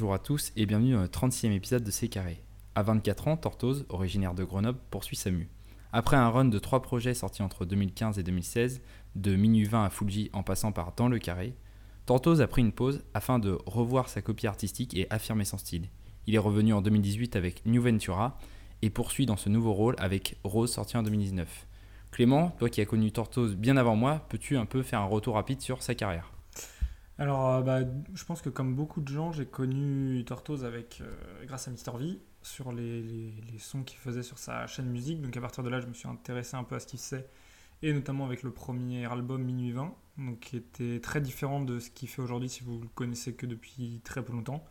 [0.00, 2.42] bonjour à tous et bienvenue dans le 36e épisode de C'est Carré.
[2.74, 5.50] À 24 ans, Tortoise, originaire de Grenoble, poursuit sa mue.
[5.92, 8.80] Après un run de trois projets sortis entre 2015 et 2016,
[9.14, 11.52] de Minuit 20 à Fuji en passant par Dans le Carré,
[12.06, 15.90] Tortoise a pris une pause afin de revoir sa copie artistique et affirmer son style.
[16.26, 18.38] Il est revenu en 2018 avec New Ventura
[18.80, 21.66] et poursuit dans ce nouveau rôle avec Rose sorti en 2019.
[22.10, 25.34] Clément, toi qui as connu Tortoise bien avant moi, peux-tu un peu faire un retour
[25.34, 26.32] rapide sur sa carrière?
[27.20, 27.80] Alors, euh, bah,
[28.14, 31.90] je pense que comme beaucoup de gens, j'ai connu Tortoise avec, euh, grâce à Mister
[31.98, 35.20] V sur les, les- les sons qu'il faisait sur sa chaîne musique.
[35.22, 37.28] Donc à partir de là, je me suis intéressé un peu à ce qu'il faisait,
[37.82, 41.90] et notamment avec le premier album Minuit 20, donc qui était très différent de ce
[41.90, 44.64] qu'il fait aujourd'hui si vous le connaissez que depuis très peu longtemps.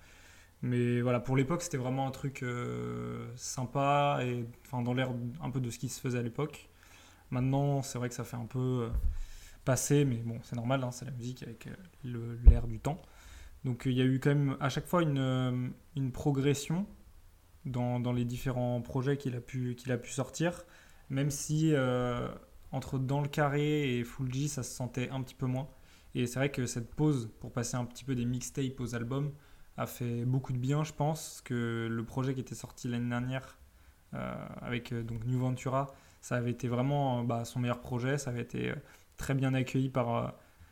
[0.63, 5.11] Mais voilà, pour l'époque, c'était vraiment un truc euh, sympa et dans l'air
[5.43, 6.69] un peu de ce qui se faisait à l'époque.
[7.31, 8.89] Maintenant, c'est vrai que ça fait un peu
[9.69, 12.99] passé, mais bon, c'est normal, hein, c'est la musique avec euh, l'air du temps.
[13.65, 16.87] Donc il y a eu quand même à chaque fois une, euh, progression
[17.65, 20.65] dans, les différents projets qu'il a, pu- a pu sortir,
[21.11, 22.29] même si euh,
[22.71, 25.69] entre Dans le Carré et Full G, ça se sentait un petit peu moins.
[26.15, 29.31] Et c'est vrai que cette pause pour passer un petit peu des mixtapes aux albums
[29.77, 33.59] a fait beaucoup de bien, je pense, que le projet qui était sorti l'année dernière
[34.15, 38.17] euh, avec euh, donc New Ventura, ça avait été vraiment euh, bah, son meilleur projet,
[38.17, 38.75] ça avait été euh,
[39.19, 40.29] très bien accueilli par, euh,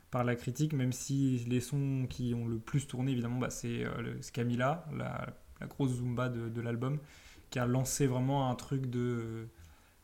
[0.09, 3.83] par la critique, même si les sons qui ont le plus tourné, évidemment, bah, c'est
[3.83, 5.27] euh, Camila, la,
[5.67, 6.97] grosse Zumba de, de l'album,
[7.51, 9.47] qui a lancé vraiment un truc de,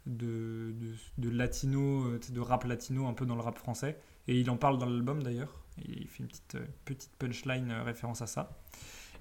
[0.05, 0.75] de,
[1.17, 3.97] de, latino, euh, de rap latino un peu dans le rap français.
[4.27, 5.63] Et il en parle dans l'album d'ailleurs.
[5.85, 8.61] Il fait une petite, petite punchline référence à ça.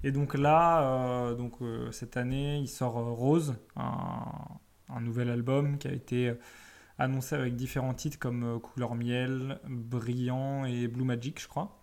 [0.03, 1.55] Et donc là, donc,
[1.91, 6.33] cette année, il sort Rose, un, nouvel album qui a été
[6.97, 11.79] annoncé avec différents titres comme euh, Couleur Miel, Brillant et Blue Magic, je crois.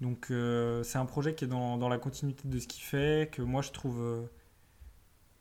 [0.00, 3.30] Donc euh, c'est un projet qui est dans, dans la continuité de ce qu'il fait,
[3.32, 4.26] que moi je trouve euh,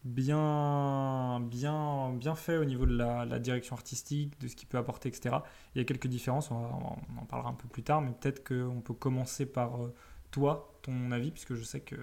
[0.03, 5.09] bien, bien, bien fait au niveau de la, direction artistique, de ce qu'il peut apporter,
[5.09, 5.37] etc.
[5.75, 8.47] Il y a quelques différences, on, on en parlera un peu plus tard, mais peut-être
[8.47, 9.79] qu'on peut commencer par
[10.31, 11.95] toi, ton avis, puisque je sais que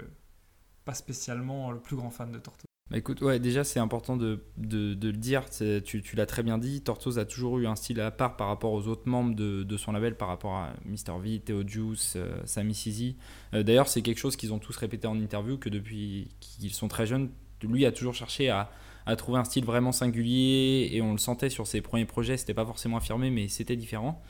[0.84, 2.69] pas spécialement le plus grand fan de Tortoise.
[2.90, 6.80] Bah écoute, ouais, déjà c'est important de, de- le dire, tu, l'as très bien dit,
[6.82, 9.76] Tortoise a toujours eu un style à part par rapport aux autres membres de, de
[9.76, 11.20] son label, par rapport à Mr.
[11.22, 13.16] V, Theo Juice, euh, Sammy Sizi.
[13.54, 16.88] Euh, D'ailleurs c'est quelque chose qu'ils ont tous répété en interview, que depuis qu'ils sont
[16.88, 17.30] très jeunes,
[17.62, 18.72] lui a toujours cherché à,
[19.06, 22.54] à trouver un style vraiment singulier, et on le sentait sur ses premiers projets, c'était
[22.54, 24.20] pas forcément affirmé, mais c'était différent.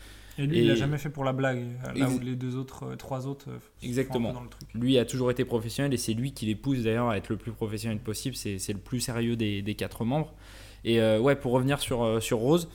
[0.42, 1.62] Et lui, Et- il l'a jamais fait pour la blague,
[1.94, 4.32] là où les deux autres, euh, trois autres, euh, Exactement.
[4.32, 4.68] dans le truc.
[4.74, 7.36] Lui a toujours été professionnel et c'est lui qui les pousse d'ailleurs à être le
[7.36, 8.34] plus professionnel possible.
[8.34, 10.32] C'est le plus sérieux des, des quatre membres.
[10.84, 12.70] Et euh, ouais, pour revenir sur, sur Rose,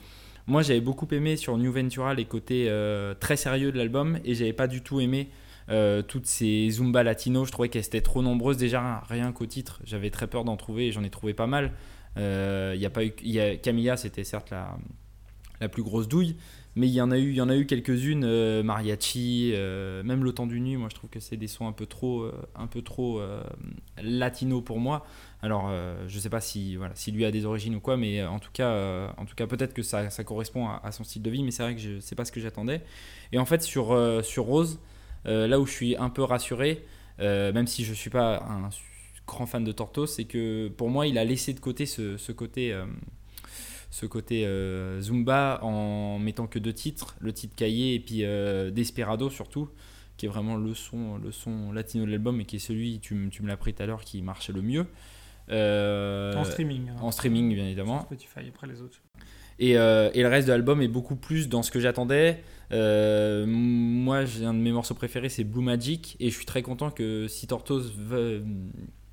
[0.46, 4.34] moi j'avais beaucoup aimé sur New Ventura les côtés euh, très sérieux de l'album et
[4.36, 5.28] j'avais pas du tout aimé
[5.70, 7.44] euh, toutes ces Zumba latino.
[7.44, 9.80] Je trouvais qu'elles étaient trop nombreuses déjà, rien qu'au titre.
[9.84, 11.72] J'avais très peur d'en trouver et j'en ai trouvé pas mal.
[12.16, 14.78] Y a pas eu, il y a, Camilla, c'était certes la,
[15.60, 16.36] la plus grosse douille.
[16.76, 20.02] Mais il y en a eu, il y en a eu quelques-unes, euh, mariachi, euh,
[20.02, 20.76] même le temps du nuit.
[20.76, 23.42] Moi, je trouve que c'est des sons un peu trop, euh, un peu trop euh,
[24.02, 25.06] latino pour moi.
[25.40, 25.70] Alors,
[26.08, 28.50] je sais pas si, voilà, si lui a des origines ou quoi, mais en tout
[28.52, 31.44] cas, en tout cas, peut-être que ça, ça correspond à, son style de vie.
[31.44, 32.82] Mais c'est vrai que je sais pas ce que j'attendais.
[33.32, 34.80] Et en fait, sur sur Rose,
[35.24, 36.84] là où je suis un peu rassuré,
[37.20, 38.70] même si je suis pas un
[39.26, 42.32] grand fan de Tortoise, c'est que pour moi, il a laissé de côté ce, ce
[42.32, 42.76] côté.
[43.90, 48.70] Ce côté euh, Zumba en mettant que deux titres, le titre Cahier et puis euh,
[48.70, 49.68] Desperado surtout,
[50.16, 53.28] qui est vraiment le son, le son latino de l'album et qui est celui, tu,
[53.30, 54.86] tu me l'as pris tout à l'heure, qui marche le mieux.
[55.50, 56.88] Euh, en streaming.
[56.88, 56.96] hein.
[57.00, 58.00] en streaming, bien évidemment.
[58.02, 58.98] Spotify, après les autres.
[59.58, 62.42] Et, euh, et le reste de l'album est beaucoup plus dans ce que j'attendais.
[62.72, 66.16] Euh, moi, j'ai un de mes morceaux préférés, c'est Blue Magic.
[66.20, 68.44] Et je suis très content que si Tortoise veut,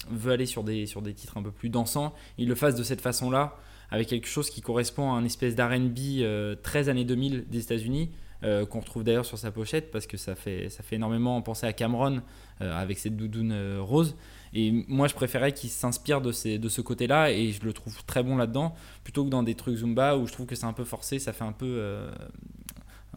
[0.10, 2.84] veut aller sur des, sur des titres un peu plus dansants, il le fasse de
[2.84, 3.56] cette façon-là,
[3.94, 8.10] avec quelque chose qui correspond à un espèce d'RB euh, 13 années 2000 des États-Unis.
[8.44, 11.66] euh, qu'on retrouve d'ailleurs sur sa pochette parce que ça fait, ça fait énormément penser
[11.66, 12.22] à Cameron
[12.62, 14.16] euh, avec cette doudoune euh, rose
[14.54, 18.04] et moi je préférais qu'il s'inspire de, de ce côté là et je le trouve
[18.06, 18.76] très bon là-dedans
[19.06, 21.32] plutôt que dans des trucs Zumba où je trouve que c'est un peu forcé, ça
[21.32, 22.12] fait un peu, euh,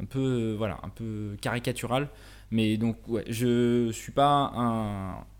[0.00, 2.08] un peu, voilà, un peu caricatural.
[2.50, 4.52] Mais donc, ouais, je suis pas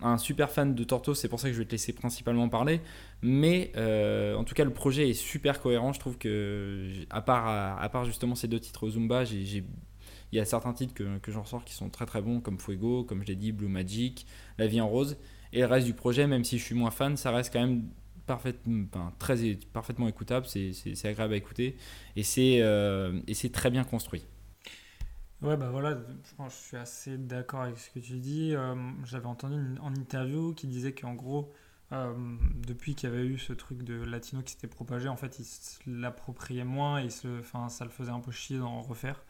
[0.00, 2.81] un, super fan de Torto, c'est pour ça que je vais te laisser principalement parler.
[3.23, 5.93] Mais euh, en tout cas, le projet est super cohérent.
[5.93, 7.47] Je trouve que, à part,
[7.81, 9.64] à, part justement ces deux titres Zumba, il
[10.32, 13.23] y a certains titres que, j'en ressors qui sont très très bons, comme Fuego, comme
[13.23, 14.26] je l'ai dit, Blue Magic,
[14.59, 15.17] La vie en rose.
[15.52, 17.85] Et le reste du projet, même si je suis moins fan, ça reste quand même
[18.26, 19.37] parfaitement, très,
[19.73, 20.73] parfaitement écoutable, c'est,
[21.05, 21.76] agréable à écouter
[22.17, 23.20] et c'est, euh,
[23.52, 24.25] très bien construit.
[25.43, 25.99] Ouais, bah voilà,
[26.49, 28.55] je, suis assez d'accord avec ce que tu dis.
[28.55, 28.75] Euh,
[29.05, 31.53] j'avais entendu en interview qui disait qu'en gros,
[31.93, 32.15] euh,
[32.55, 35.44] depuis qu'il y avait eu ce truc de latino qui s'était propagé, en fait, il
[35.44, 37.29] se l'appropriait moins et ça
[37.85, 39.23] le faisait un peu chier d'en refaire.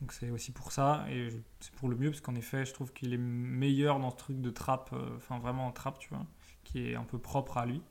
[0.00, 2.92] Donc c'est aussi pour ça, et c'est pour le mieux, parce qu'en effet, je trouve
[2.92, 6.26] qu'il est meilleur dans ce truc de trap, euh, enfin vraiment en trap, tu vois,
[6.64, 7.82] qui est un peu propre à lui.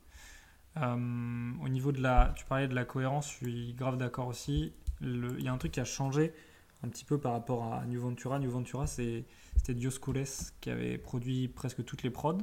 [0.76, 4.72] au niveau de la, tu parlais de la cohérence, je suis grave d'accord aussi.
[5.02, 6.32] Il y a un truc qui a changé,
[6.82, 8.38] un petit peu par rapport à New Ventura.
[8.38, 9.24] New Ventura, c'était
[9.68, 10.24] Dioscules
[10.60, 12.38] qui avait produit presque toutes les prods.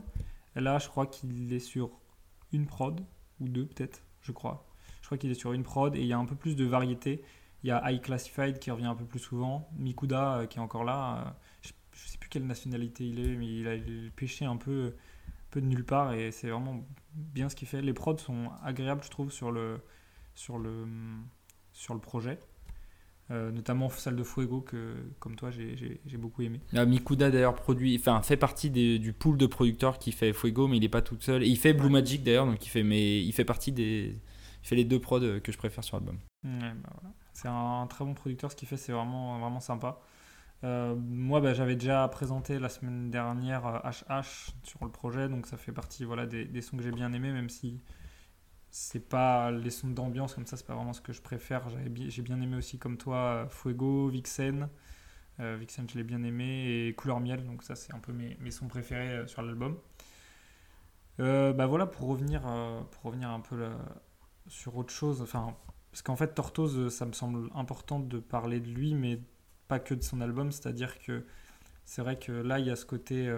[0.55, 1.91] Là, je crois qu'il est sur
[2.51, 3.01] une prod,
[3.39, 4.67] ou deux peut-être, je crois.
[5.01, 6.65] Je crois qu'il est sur une prod et il y a un peu plus de
[6.65, 7.23] variété.
[7.63, 10.61] Il y a High Classified qui revient un peu plus souvent, Mikuda euh, qui est
[10.61, 11.17] encore là.
[11.17, 11.31] Euh,
[11.63, 14.95] je ne sais plus quelle nationalité il est, mais il a pêché un peu,
[15.49, 17.81] peu de nulle part et c'est vraiment bien ce qu'il fait.
[17.81, 19.81] Les prods sont agréables, je trouve, sur le,
[20.35, 20.85] sur le,
[21.71, 22.39] sur le projet.
[23.29, 26.61] Euh, notamment Salle de Fuego que comme toi j'ai beaucoup aimé.
[26.73, 30.77] Ah, Mikuda d'ailleurs produit, enfin fait partie du pool de producteurs qui fait Fuego mais
[30.77, 31.43] il n'est pas tout seul.
[31.43, 34.17] il fait Blue Magic d'ailleurs donc il fait mais il fait partie des
[34.63, 36.17] il fait les deux prods que je préfère sur l'album.
[36.43, 36.73] Bah
[37.33, 39.99] c'est un, très bon producteur ce qu'il fait c'est vraiment vraiment sympa.
[40.63, 44.21] Euh, moi bah, j'avais déjà présenté la semaine dernière HH euh,
[44.63, 47.31] sur le projet donc ça fait partie voilà des, des sons que j'ai bien aimés
[47.31, 47.79] même si
[48.79, 51.67] c'est pas les sons d'ambiance comme ça, c'est pas vraiment ce que je préfère.
[51.95, 54.69] J'ai bien aimé aussi comme toi Fuego, Vixen.
[55.39, 58.37] Euh, Vixen, je l'ai bien aimé et Couleur Miel, donc ça c'est un peu mes,
[58.39, 59.77] mes, sons préférés euh, sur l'album.
[61.19, 62.41] Euh, bah voilà, pour revenir,
[62.91, 63.67] pour revenir un peu
[64.47, 65.57] sur autre chose, enfin,
[65.91, 69.19] parce qu'en fait Tortoise, ça me semble important de parler de lui, mais
[69.67, 71.25] pas que de son album, c'est-à-dire que
[71.83, 73.35] c'est vrai que là il y a ce côté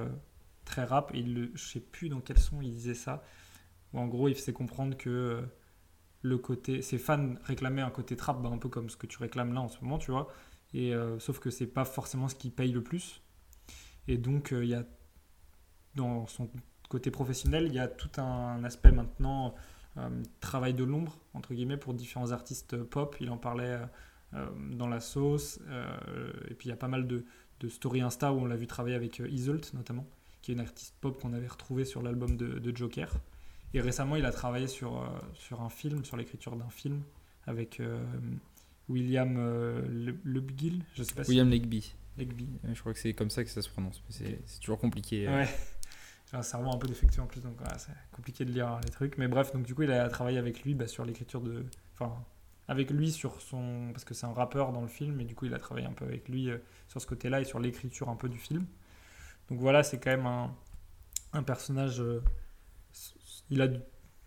[0.66, 3.24] très rap, et il, je sais plus dans quel son il disait ça,
[3.94, 5.42] en gros, il faisait comprendre que euh,
[6.22, 9.18] le côté, ses fans réclamaient un côté trap, bah, un peu comme ce que tu
[9.18, 10.32] réclames là en ce moment, tu vois.
[10.74, 13.22] Et euh, sauf que c'est pas forcément ce qui paye le plus.
[14.08, 14.86] Et donc, euh, il y a
[15.96, 16.50] dans son
[16.88, 19.54] côté professionnel, il y a tout un aspect maintenant
[20.40, 23.18] travail de l'ombre entre guillemets pour différents artistes pop.
[23.20, 23.78] Il en parlait
[24.72, 25.60] dans la sauce.
[26.50, 27.26] et puis il y a pas mal de,
[27.60, 30.08] de story Insta où on l'a vu travailler avec Isolt notamment,
[30.42, 33.14] qui est une artiste pop qu'on avait retrouvé sur l'album de Joker.
[33.74, 37.04] Et récemment, il a travaillé sur, euh, sur un film, sur l'écriture d'un film,
[37.45, 38.04] avec euh,
[38.88, 41.94] William euh, Lebgill, je sais pas William Legby.
[42.18, 42.50] Legby.
[42.74, 44.01] je crois que c'est comme ça que ça se prononce.
[44.10, 45.27] C'est toujours compliqué.
[45.27, 45.48] Ouais.
[46.30, 49.18] J'ai un cerveau un peu défectueux en plus, donc c'est compliqué de lire les trucs.
[49.18, 51.66] Mais bref, donc du coup, il a travaillé avec lui bah, sur l'écriture de.
[51.94, 52.13] Enfin,
[52.68, 53.89] avec lui sur son.
[53.94, 55.94] Parce que c'est un rappeur dans le film, et du coup, il a travaillé un
[55.94, 56.50] peu avec lui
[56.88, 58.66] sur ce côté-là et sur l'écriture un peu du film.
[59.50, 60.54] Donc voilà, c'est quand même un,
[61.33, 62.04] un personnage
[63.50, 63.68] il a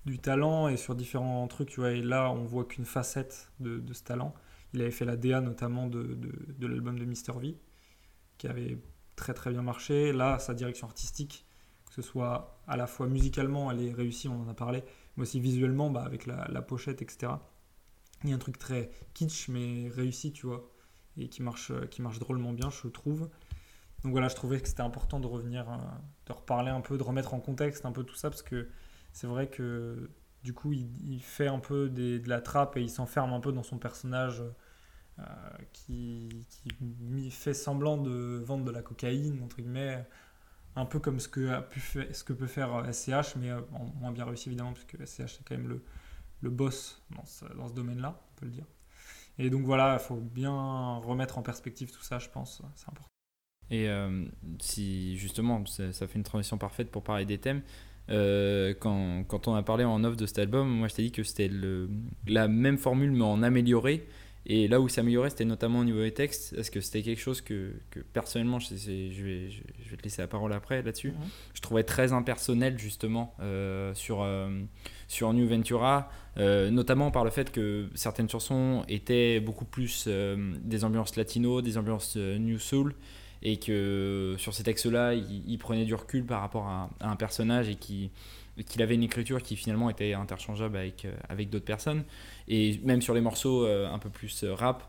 [0.05, 1.93] du, talent et sur différents trucs, tu vois.
[1.93, 4.35] Et là, on voit qu'une facette de, ce talent.
[4.75, 7.57] Il avait fait la DA notamment de, de, l'album de Mister V,
[8.39, 8.79] qui avait
[9.17, 10.13] très très bien marché.
[10.13, 11.47] Là, sa direction artistique,
[11.87, 14.83] que ce soit à la fois musicalement, elle est réussie, on en a parlé,
[15.17, 17.33] mais aussi visuellement, bah, avec la, la, pochette, etc.
[18.25, 20.71] Il y a un truc très kitsch, mais réussi, tu vois,
[21.17, 23.29] et qui marche, qui marche drôlement bien, je trouve.
[24.03, 25.77] Donc voilà, je trouvais que c'était important de revenir, euh,
[26.27, 28.69] de reparler un peu, de remettre en contexte un peu tout ça, parce que
[29.13, 30.11] c'est vrai que
[30.43, 33.63] du coup, il, fait un peu de la trappe et il s'enferme un peu dans
[33.63, 34.43] son personnage
[35.19, 35.23] euh,
[35.73, 36.47] qui,
[37.31, 40.05] fait semblant de vendre de la cocaïne, entre guillemets,
[40.75, 43.61] un peu comme ce que, a pu ce que peut faire SCH, mais euh,
[44.01, 45.85] moins bien réussi évidemment, parce que SCH c'est quand même le,
[46.41, 48.67] le boss dans ce, dans ce domaine-là, on peut le dire.
[49.39, 53.09] Et donc voilà, il faut bien remettre en perspective tout ça, je pense, c'est important.
[53.71, 54.27] Et euh,
[54.61, 57.63] si justement, ça, fait une transition parfaite pour parler des thèmes,
[58.11, 61.13] euh, quand, quand, on a parlé en off de cet album, moi je t'ai dit
[61.13, 61.51] que c'était
[62.27, 64.07] la même formule mais en amélioré.
[64.45, 67.41] Et là où s'améliorait, c'était notamment au niveau des textes, parce que c'était quelque chose
[67.41, 71.29] que, que personnellement, je, je, vais, je, vais te laisser la parole après là-dessus, mhm.
[71.55, 74.51] je trouvais très impersonnel justement euh, sur, euh,
[75.07, 81.15] sur New Ventura, notamment par le fait que certaines chansons étaient beaucoup plus des ambiances
[81.15, 82.97] latino, des ambiances New Soul,
[83.43, 87.75] et que sur ces textes-là, il, prenait du recul par rapport à, un personnage et
[87.75, 92.05] qu'il avait une écriture qui finalement était interchangeable avec, euh, avec d'autres personnes.
[92.47, 94.89] Et même sur les morceaux euh, un peu plus euh, rap,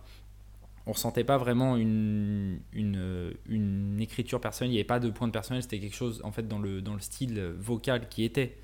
[0.86, 5.32] on ressentait pas vraiment une, une, écriture personnelle, il n'y avait pas de point de
[5.32, 8.58] personnel, c'était quelque chose en fait dans le, dans le style vocal qui était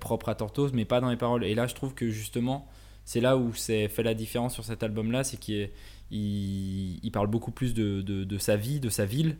[0.00, 1.44] propre à Tortoise, mais pas dans les paroles.
[1.44, 2.66] Et là, je trouve que justement,
[3.04, 5.68] c'est là où c'est fait la différence sur cet album-là, c'est qu'il
[6.12, 9.36] il, parle beaucoup plus de, sa vie, de sa ville,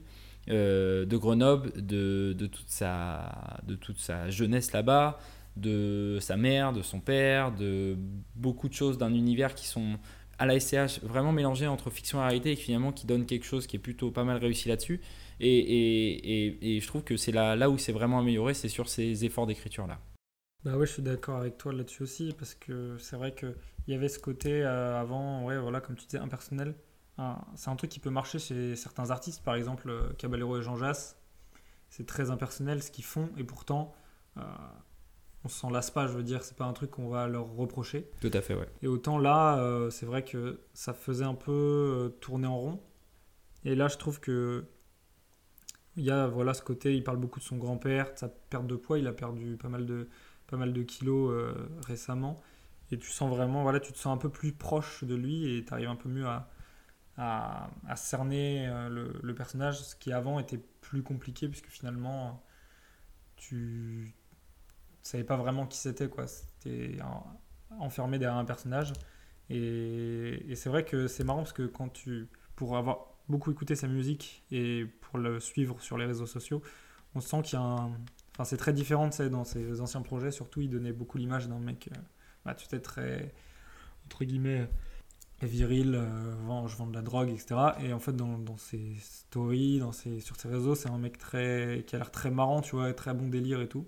[0.51, 5.19] euh, de Grenoble, de, toute sa, jeunesse là-bas,
[5.57, 7.97] de sa mère, de son père, de
[8.37, 9.99] beaucoup de choses d'un univers qui sont
[10.39, 13.67] à la SCH vraiment mélangé entre fiction et réalité et finalement qui donne quelque chose
[13.67, 15.01] qui est plutôt pas mal réussi là-dessus.
[15.41, 19.47] Et, je trouve que c'est là, là où c'est vraiment amélioré, c'est sur ces efforts
[19.47, 19.99] d'écriture là.
[20.65, 23.55] Bah ouais, je suis d'accord avec toi là-dessus aussi, parce que c'est vrai qu'il
[23.89, 26.75] y avait ce côté euh, avant, ouais, voilà, comme tu disais, impersonnel.
[27.57, 30.77] c'est un truc qui peut marcher chez certains artistes, par exemple euh, Caballero et Jean
[30.77, 31.19] Jass.
[31.89, 33.93] C'est très impersonnel ce qu'ils font, et pourtant,
[34.37, 34.43] euh,
[35.45, 38.09] on s'en lasse pas, je veux dire, c'est pas un truc qu'on va leur reprocher.
[38.21, 38.69] Tout à fait, ouais.
[38.83, 42.81] Et autant là, c'est vrai que ça faisait un peu tourner en rond.
[43.65, 44.65] Et là, je trouve que
[45.97, 48.67] il y a voilà ce côté, il parle beaucoup de son grand-père, de sa perte
[48.67, 50.09] de poids, il a perdu pas mal de,
[50.53, 51.55] pas mal de kilos euh,
[51.87, 52.39] récemment.
[52.91, 55.65] Et tu sens vraiment, voilà, tu te sens un peu plus proche de lui et
[55.65, 56.51] tu arrives un peu mieux à,
[57.17, 62.45] à, cerner euh, le, personnage, ce qui avant était plus compliqué puisque finalement
[63.37, 64.15] tu
[65.03, 66.27] savais pas vraiment qui c'était, quoi.
[66.27, 66.99] C'était
[67.71, 68.93] enfermé derrière un personnage.
[69.49, 73.75] Et, et c'est vrai que c'est marrant parce que quand tu, pour avoir beaucoup écouté
[73.75, 76.63] sa musique et pour le suivre sur les réseaux sociaux,
[77.15, 77.93] on sent qu'il y a un,
[78.35, 81.59] Enfin, c'est très différent, sais, dans ses anciens projets, surtout, il donnait beaucoup l'image d'un
[81.59, 82.01] mec, euh,
[82.45, 83.35] bah, tu sais, très,
[84.07, 84.69] entre guillemets,
[85.47, 87.57] viril, euh, je vends de la drogue, etc.
[87.81, 91.85] Et en fait, dans, ses stories, dans ses, sur ses réseaux, c'est un mec très,
[91.87, 93.87] qui a l'air très marrant, tu vois, très bon délire et tout.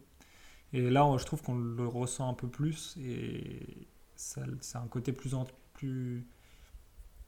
[0.73, 3.87] Et là, je trouve qu'on le ressent un peu plus et
[4.17, 5.35] ça, c'est un côté plus,
[5.75, 6.27] plus...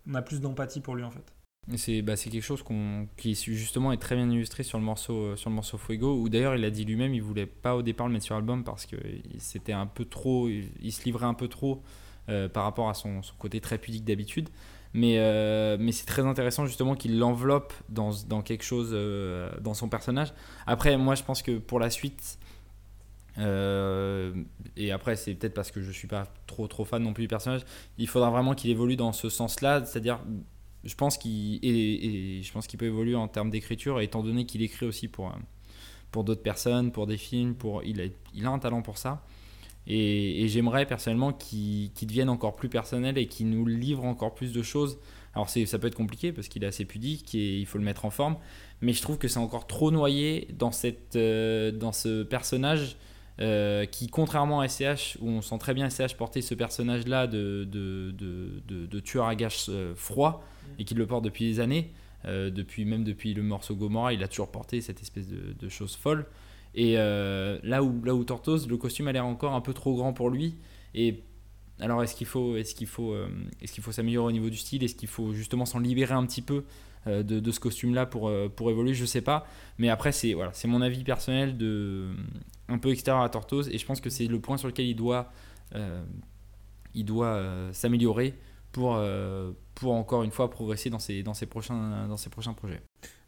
[0.09, 1.33] On a plus d'empathie pour lui, en fait.
[1.75, 2.63] C'est bah, quelque chose
[3.17, 6.29] qui justement est très bien illustré sur le morceau, euh, sur le morceau Fuego, où
[6.29, 8.87] d'ailleurs il a dit lui-même il voulait pas au départ le mettre sur l'album parce
[8.87, 8.95] que
[9.39, 11.83] c'était un peu trop, il, se livrait un peu trop
[12.29, 14.49] euh, par rapport à son, son côté très pudique d'habitude.
[14.95, 18.97] Mais, euh, mais c'est très intéressant justement qu'il l'enveloppe dans, dans, quelque chose,
[19.61, 20.33] dans son personnage.
[20.69, 22.39] Après, moi je pense que pour la suite,
[23.39, 27.29] et après c'est peut-être parce que je suis pas trop trop fan non plus du
[27.29, 27.63] personnage,
[27.99, 30.21] il faudra vraiment qu'il évolue dans ce sens-là, c'est-à-dire
[30.87, 34.63] je pense qu'il et, je pense qu'il peut évoluer en termes d'écriture, étant donné qu'il
[34.63, 35.37] écrit aussi pour, euh,
[36.11, 39.23] pour d'autres personnes, pour des films, pour, il, a, il a un talent pour ça.
[39.87, 44.63] Et, j'aimerais personnellement qu'il devienne encore plus personnel et qu'il nous livre encore plus de
[44.63, 44.99] choses.
[45.35, 48.07] Alors ça peut être compliqué parce qu'il est assez pudique et il faut le mettre
[48.07, 48.37] en forme,
[48.81, 52.97] mais je trouve que c'est encore trop noyé dans, cette, euh, dans ce personnage
[53.41, 57.69] euh, qui, contrairement à SCH, où on sent très bien SCH porter ce personnage-là de,
[57.71, 60.45] de, de, de, tueur à gages froid,
[60.79, 61.93] et qu'il le porte depuis des années,
[62.27, 65.97] euh, depuis, même depuis le morceau Gomorrah, il a toujours porté cette espèce de, chose
[65.97, 66.27] folle.
[66.75, 69.95] Et euh, là, où, là où Tortoise, le costume a l'air encore un peu trop
[69.95, 70.57] grand pour lui.
[70.95, 71.23] Et
[71.81, 73.29] alors, est-ce qu'il faut, est-ce qu'il faut, euh,
[73.63, 74.83] est-ce qu'il faut s'améliorer au niveau du style?
[74.83, 76.65] Est-ce qu'il faut justement s'en libérer un petit peu
[77.07, 78.93] de, de, ce costume-là pour, pour évoluer?
[78.93, 79.47] Je sais pas.
[79.79, 82.09] Mais après, c'est voilà, c'est mon avis personnel de
[82.69, 83.69] un peu extérieur à Tortoise.
[83.69, 85.31] Et je pense que c'est le point sur lequel il doit,
[86.95, 87.43] il doit
[87.73, 88.35] s'améliorer
[88.73, 89.01] pour,
[89.75, 92.83] pour encore une fois progresser dans ses, dans ses, prochains, dans ses prochains projets.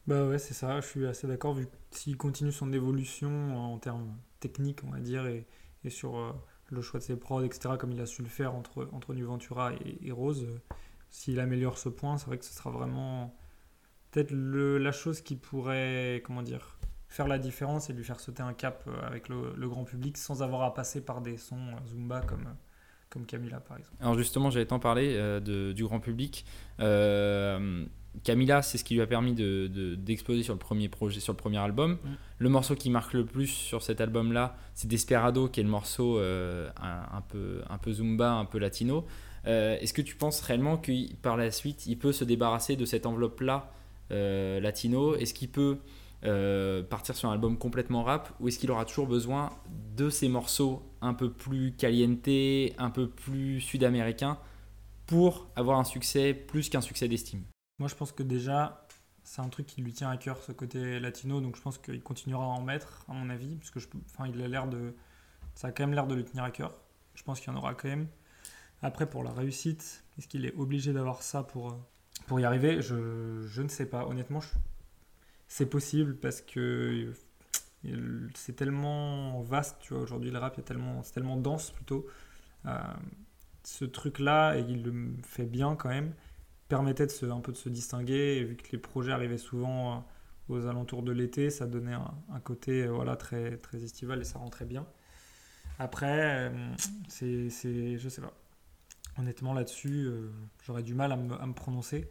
[0.09, 1.52] Bah ouais, c'est ça, je suis assez d'accord.
[1.52, 5.47] Vu s'il continue son évolution en termes techniques, on va dire, et,
[5.85, 6.33] et sur euh,
[6.71, 9.26] le choix de ses prods, etc., comme il a su le faire entre, entre New
[9.26, 10.59] Ventura et, Rose, euh,
[11.11, 13.35] s'il améliore ce point, c'est vrai que ce sera vraiment
[14.11, 16.78] peut-être la chose qui pourrait, comment dire,
[17.09, 20.17] faire la différence et lui faire sauter un cap euh, avec le, le grand public
[20.17, 22.45] sans avoir à passer par des sons Zumba comme
[23.11, 23.97] comme Camilla par exemple.
[24.00, 26.45] Alors justement, j'allais t'en parler euh, de, du grand public.
[26.81, 27.85] Euh,
[28.25, 31.37] Camilla, c'est ce qui lui a permis d'exploser de, sur le premier projet, sur le
[31.37, 31.93] premier album.
[31.93, 31.99] Mm.
[32.38, 36.19] Le morceau qui marque le plus sur cet album-là, c'est Desperado, qui est le morceau
[36.19, 39.07] euh, un, peu, un peu zumba, un peu latino.
[39.45, 43.07] Est-ce que tu penses réellement que par la suite, il peut se débarrasser de cette
[43.07, 43.71] enveloppe-là
[44.11, 45.15] latino?
[45.17, 45.79] Est-ce qu'il peut
[46.25, 49.51] euh, partir sur un album complètement rap ou est-ce qu'il aura toujours besoin
[49.97, 52.29] de ces morceaux un peu plus caliente,
[52.79, 54.39] un peu plus sud-américains
[55.07, 57.43] pour avoir un succès plus qu'un succès d'estime?
[57.79, 58.87] Moi je pense que déjà
[59.23, 62.03] c'est un truc qui lui tient à cœur ce côté latino donc je pense qu'il
[62.03, 64.95] continuera à en mettre à mon avis parce que je, enfin, il a l'air de
[65.55, 66.73] ça a quand même l'air de lui tenir à cœur.
[67.15, 68.07] Je pense qu'il y en aura quand même.
[68.81, 71.77] Après pour la réussite, est-ce qu'il est obligé d'avoir ça pour,
[72.29, 72.81] pour y arriver?
[72.81, 74.07] Je, je ne sais pas.
[74.07, 74.49] Honnêtement, je
[75.49, 77.12] c'est possible parce que
[78.35, 82.07] c'est tellement vaste, tu vois, aujourd'hui le rap c'est tellement dense plutôt.
[82.67, 82.78] Euh,
[83.64, 86.14] ce truc-là, et il le fait bien quand même,
[86.69, 90.05] permettait de se, un peu de se distinguer, et vu que les projets arrivaient souvent
[90.50, 94.25] euh, aux alentours de l'été, ça donnait un, côté euh, voilà, très, très estival et
[94.25, 94.87] ça rentrait bien.
[95.78, 96.52] Après,
[97.09, 98.33] c'est, c'est, je sais pas.
[99.17, 100.11] Honnêtement, là-dessus,
[100.64, 102.11] j'aurais du mal à me, à me prononcer.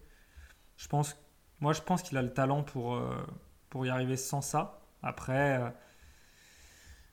[0.78, 1.18] Je pense
[1.60, 3.16] moi, je pense qu'il a le talent pour, euh,
[3.70, 4.82] pour y arriver sans ça.
[5.04, 5.70] Après, euh,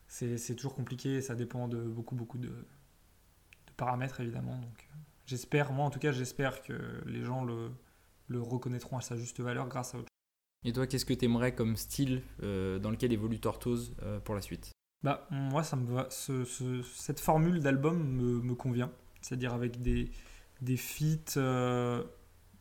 [0.07, 1.21] c'est toujours compliqué.
[1.21, 2.51] Ça dépend de beaucoup, beaucoup de,
[3.77, 4.57] paramètres, évidemment.
[4.57, 4.87] Donc,
[5.25, 7.71] j'espère, moi en tout cas, j'espère que les gens le,
[8.27, 10.69] le reconnaîtront à sa juste valeur grâce à autre chose.
[10.69, 14.33] Et toi, qu'est-ce que tu aimerais comme style euh, dans lequel évolue Tortoise euh, pour
[14.35, 14.71] la suite?
[15.03, 16.07] Bah, moi, ça me va.
[16.09, 18.91] ce- ce- cette formule d'album me, me convient.
[19.21, 20.09] C'est-à-dire avec des,
[20.61, 22.03] des feats euh,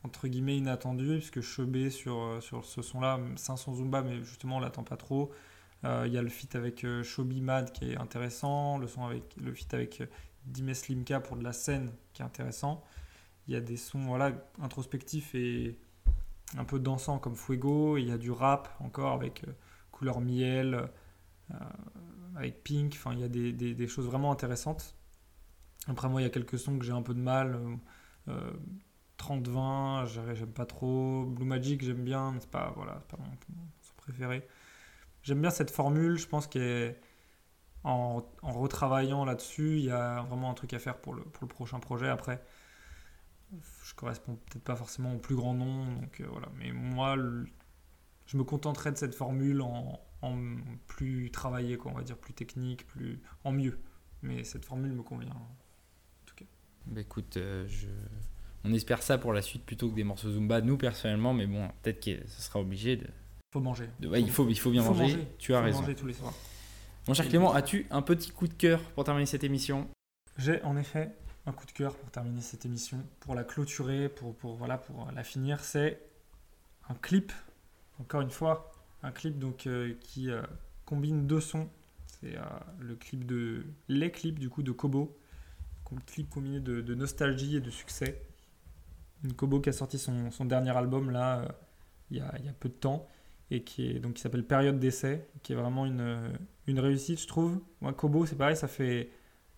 [0.04, 1.42] entre guillemets inattendus, puisque
[1.90, 5.32] sur, euh, sur ce son-là, 500 Zumba, mais justement on l'attend pas trop.
[5.84, 9.04] Euh, Il y a le feat avec euh, Shobi Mad qui est intéressant, le, son
[9.04, 10.02] avec, le feat avec
[10.46, 12.84] Dimes Limka pour de la scène qui est intéressant.
[13.48, 14.32] Il y a des sons voilà,
[14.62, 15.78] introspectifs et
[16.56, 19.42] un peu dansants comme Fuego, il y a du rap encore avec
[19.90, 20.88] Couleur Miel,
[22.36, 24.94] avec Pink, enfin il y a des, des- choses vraiment intéressantes.
[25.88, 27.58] Après moi il y a quelques sons que j'ai un peu de mal,
[29.18, 33.26] 30-20, j'aime pas trop, Blue Magic j'aime bien, mais c'est pas, voilà, pas mon,
[33.96, 34.46] préféré.
[35.22, 36.92] J'aime bien cette formule, je pense qu'en
[38.42, 41.48] en retravaillant là-dessus, il y a vraiment un truc à faire pour le, pour le
[41.48, 42.08] prochain projet.
[42.08, 42.44] Après,
[43.84, 46.48] je correspond peut-être pas forcément au plus grand nom, donc euh, voilà.
[46.58, 47.16] Mais moi,
[48.26, 50.36] je me contenterai de cette formule en, en
[50.86, 53.78] plus travaillé, quoi, on va dire plus technique, plus en mieux.
[54.22, 55.36] Mais cette formule me convient.
[56.86, 57.88] Bah écoute, euh, je...
[58.64, 61.68] on espère ça pour la suite plutôt que des morceaux Zumba, nous personnellement, mais bon,
[61.82, 63.06] peut-être que ça sera obligé de.
[63.52, 63.88] Faut manger.
[64.00, 65.14] de- ouais, il, faut, il faut bien Faut manger.
[65.16, 65.28] manger.
[65.38, 65.80] Tu as Faut raison.
[65.82, 66.34] manger tous les soirs.
[67.06, 69.88] Mon cher Clément, as-tu un petit coup de cœur pour terminer cette émission?
[70.38, 71.10] J'ai en effet
[71.46, 75.08] un coup de cœur pour terminer cette émission, pour la clôturer, pour, pour, voilà, pour
[75.14, 75.60] la finir.
[75.62, 76.00] C'est
[76.88, 77.32] un clip,
[78.00, 80.40] encore une fois, un clip donc, euh, qui euh,
[80.86, 81.68] combine deux sons.
[82.06, 82.42] C'est euh,
[82.80, 85.14] le clip de, les clips du coup de Kobo,
[85.94, 88.20] un clip combiné de, de nostalgie et de succès.
[89.36, 91.48] Kobo qui a sorti son, son dernier album là, euh,
[92.10, 93.08] il y, a, il y a peu de temps,
[93.50, 96.32] et qui est donc qui s'appelle Période d'essai, qui est vraiment une,
[96.66, 97.60] une réussite, je trouve.
[97.80, 99.10] Moi, Kobo, c'est pareil, ça fait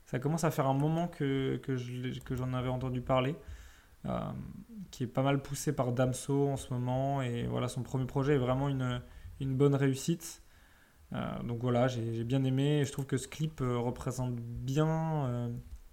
[0.06, 3.34] ça commence à faire un moment que, que, je j'en avais entendu parler,
[4.06, 4.20] euh,
[4.92, 7.22] qui est pas mal poussé par Damso en ce moment.
[7.22, 9.02] Et voilà, son premier projet est vraiment une,
[9.40, 10.42] une bonne réussite.
[11.12, 12.80] Euh, donc voilà, j'ai j'ai bien aimé.
[12.80, 15.48] Et je trouve que ce clip euh, représente bien euh,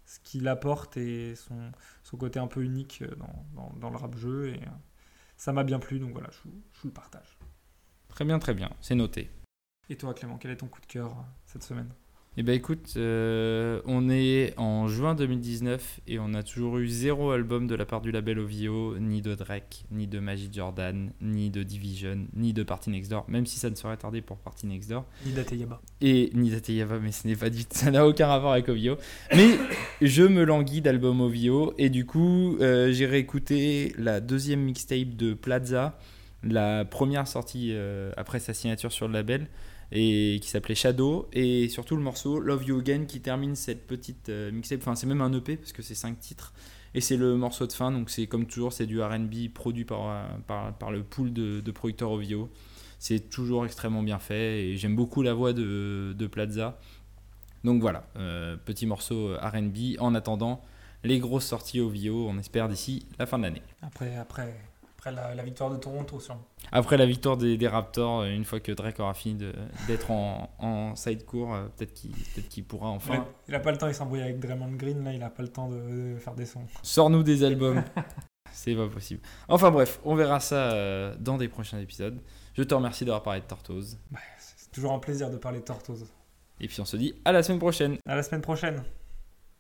[0.06, 1.72] ce qu'il apporte et son,
[2.04, 4.50] son côté un peu unique euh, dans, dans, dans le rap jeu.
[4.50, 4.72] Et euh,
[5.38, 7.38] ça m'a bien plu, donc voilà, je, vous- je vous le partage.
[8.10, 9.32] Très bien, très bien, c'est noté.
[9.90, 11.94] Et toi, Clément, quel est ton coup de cœur euh, cette semaine?
[12.36, 17.30] Eh ben écoute, euh, on est en juin 2019 et on a toujours eu zéro
[17.30, 21.52] album de la part du label OVO, ni de Drake, ni de Magic Jordan, ni
[21.52, 24.66] de Division, ni de Party Next Door, même si ça ne serait tardé pour Party
[24.66, 25.80] Next Door, Nida Teyaba.
[26.02, 28.98] et ni d'Ateyava, mais ce n'est pas du ça n'a aucun rapport avec OVO.
[29.36, 29.52] Mais
[30.02, 35.36] je me languis d'album OVO et du coup, euh, j'ai réécouté la deuxième mixtape de
[35.36, 36.00] Plaza,
[36.42, 39.46] la première sortie euh, après sa signature sur le label
[39.94, 41.30] et qui s'appelait Shadow.
[41.32, 44.82] Et surtout le morceau Love You Again qui termine cette petite euh, mixtape.
[44.82, 46.52] Enfin c'est même un EP parce que c'est cinq titres.
[46.96, 50.10] Et c'est le morceau de fin donc c'est comme toujours c'est du R&B produit par,
[50.10, 52.50] euh, par, par le pool de, producteurs OVO
[53.00, 56.80] c'est toujours extrêmement bien fait et j'aime beaucoup la voix de, de Plaza.
[57.64, 60.64] Donc voilà euh, petit morceau R&B en attendant
[61.04, 63.62] les grosses sorties OVO on espère d'ici la fin de l'année.
[63.82, 64.56] Après, après,
[65.06, 66.46] après la, la victoire de Toronto, sûrement.
[66.72, 69.36] après la victoire des, des Raptors, euh, une fois que Drake aura fini
[69.88, 73.14] d'être en, en side court, euh, peut-être qu'il peut pourra enfin.
[73.16, 75.30] Il a- il a pas le temps, il s'embrouille avec Draymond Green, là, il a
[75.30, 76.66] pas le temps de, de faire des sons.
[76.84, 77.84] Sors-nous des albums.
[78.54, 79.20] C'est pas possible.
[79.50, 82.22] Enfin bref, on verra ça euh, dans des prochains épisodes.
[82.54, 84.00] Je te remercie d'avoir parlé de Tortoise.
[84.38, 86.06] C'est toujours un plaisir de parler de Tortoise.
[86.62, 87.98] Et puis on se dit à la semaine prochaine.
[88.08, 88.84] À la semaine prochaine.